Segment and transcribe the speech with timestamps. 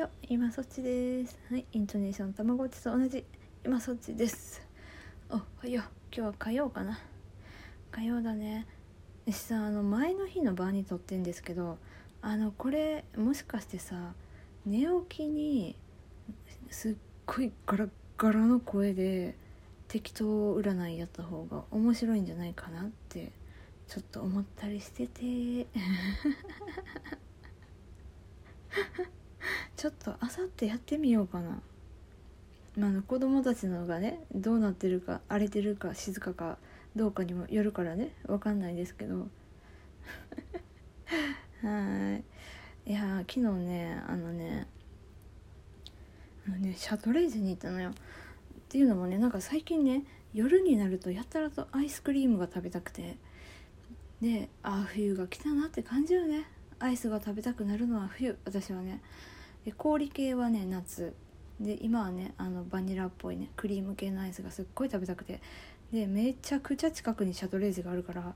[0.00, 1.36] は今そっちです。
[1.50, 1.66] はい。
[1.72, 3.24] イントネーションたまごっちと同じ。
[3.64, 4.62] 今そっちです。
[5.28, 5.72] おはよう。
[5.72, 5.82] 今
[6.12, 7.00] 日は火曜かな。
[7.90, 8.66] 火曜だね。
[9.26, 11.78] 私さあの前の日の晩に撮ってんですけど
[12.22, 14.14] あのこれもしかしてさ
[14.64, 15.74] 寝起きに
[16.70, 16.94] すっ
[17.26, 19.34] ごいガラッガラの声で
[19.88, 20.24] 適当
[20.60, 23.32] 占いやった方が面白いんじゃないかなって
[23.88, 25.66] ちょっと思ったりしてて。
[29.78, 31.60] ちょっとあさってやってみようかな。
[32.76, 36.58] まあ、子供たちのがねどうなってるか荒れてるか静かか
[36.96, 38.10] どうかにもよるからね。
[38.26, 39.28] 分かんないですけど。
[41.62, 42.20] は
[42.86, 42.90] い。
[42.90, 44.66] いや昨日ねあのね
[46.48, 47.90] あのねシャトレーゼに行ったのよ。
[47.90, 47.92] っ
[48.68, 50.02] ていうのもねなんか最近ね
[50.34, 53.16] 夜になるとやたらとアイスクリームが食べたくて。
[54.20, 56.46] でああ冬が来たなって感じよね。
[56.80, 59.00] アイスが食べたくなるのは冬私はね。
[59.68, 61.14] で氷系はね夏。
[61.60, 65.42] で今はねあのバニラっぽいねクリーム系のアイスがすっごい食べたくて。
[65.92, 68.34] でめちゃくちゃ近くにシャトレーゼがあるから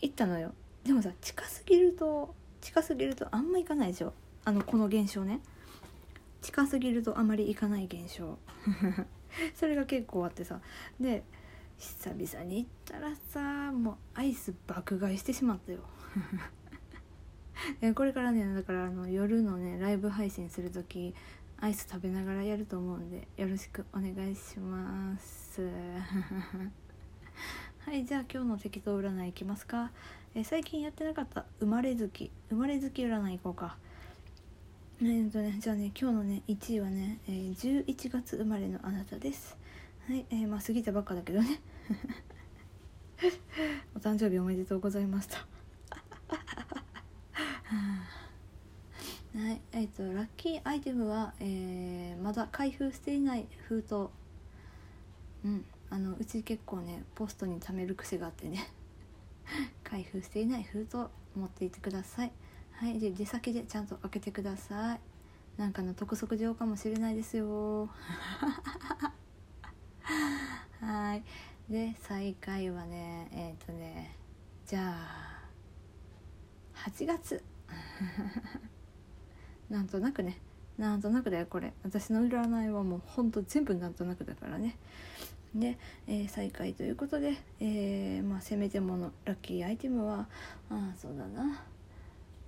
[0.00, 0.52] 行ったのよ。
[0.82, 4.12] でもさ近すぎると近すぎるとあんま行かないでしょ。
[4.44, 5.38] あのこの現象ね。
[6.42, 8.36] 近すぎるとあまり行かない現象。
[9.54, 10.60] それが結構あってさ。
[10.98, 11.22] で
[11.78, 15.78] 久々に行ったらさもうアイス爆買いしてしまったよ。
[17.94, 21.14] これからねだからあの夜のねライブ配信する時
[21.60, 25.62] アイス食べながらやると思うんでよろしくお願いします。
[27.80, 29.92] はいじゃあ今日の適当占いいきますか、
[30.34, 33.76] え、最近やってなかった生まれ月生まれ月占いいこうか。
[35.00, 39.56] えーとね、じゃあね今日のね1位はね、えー、11月生まれのあなたです。
[40.06, 41.60] はい、えー、まあ過ぎたばっかだけどね。
[43.94, 45.46] お誕生日おめでとうございました。
[47.74, 49.60] はい。
[49.72, 54.08] えっ、ー、とラッキーアイテムは、えー、まだ開封していない封筒。
[55.44, 55.64] うん。
[55.90, 58.70] あのうち結構ねポストに貯める癖があってね。
[59.82, 62.32] 開封していない封筒持っていてください。
[62.72, 62.98] はい。
[63.00, 65.00] で出先でちゃんと開けてください。
[65.56, 67.88] なんかの督促状かもしれないですよ。
[70.80, 71.24] はい。
[71.68, 74.16] で最下位はねえっ、ー、とね
[74.66, 75.48] じゃあ
[76.74, 77.42] 8月。
[79.70, 80.38] なんとなくね。
[80.78, 81.72] なんとなくだよこれ。
[81.82, 84.76] 私の占いはもうほんと全部なんとなくだからね。
[85.54, 90.26] で、えー、再開ということで、えー、まあ、せめてものラッキーアイテムは
[90.68, 91.62] ああそうだな。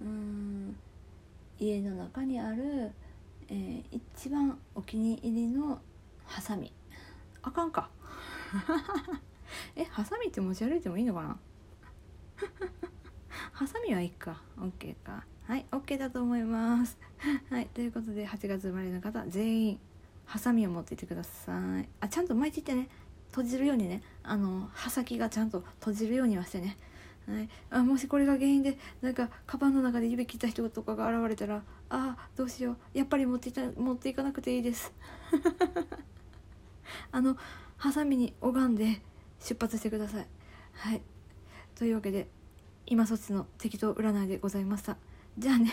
[0.00, 0.76] うん。
[1.58, 2.92] 家の中にある、
[3.48, 5.80] えー、一番お気に入りの
[6.24, 6.72] ハサミ。
[7.42, 7.88] あかんか。
[9.76, 11.38] えハサミって持ち歩いてもいいのかな？
[13.56, 14.42] ハサミはいいか。
[14.60, 15.24] OK か。
[15.46, 16.98] はい OK だと思います。
[17.48, 19.80] はいということで8月生まれの方全員
[20.26, 21.88] ハサミを持っていてください。
[22.00, 22.90] あちゃんと巻いていってね。
[23.30, 24.02] 閉じるようにね。
[24.22, 26.76] あの刃先がちゃんと閉じるようにはしてね。
[27.26, 32.76] はい、あもしこれが原因でなんかカバンの中で指切った人とかが現れたらああどうしよう。
[32.92, 34.92] やっぱり持っていた持っていかなくていいです。
[37.10, 37.38] あの
[37.78, 39.00] ハサミに拝んで
[39.40, 40.26] 出発してください。
[40.74, 41.00] はい。
[41.74, 42.28] というわけで
[42.86, 44.96] 今そっちの適当占いでございました。
[45.38, 45.72] じゃあね。